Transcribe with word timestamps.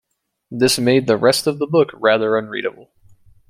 This 0.49 0.79
made 0.79 1.05
the 1.05 1.15
rest 1.15 1.45
of 1.45 1.59
the 1.59 1.67
book 1.67 1.91
rather 1.93 2.35
unreadable. 2.35 2.89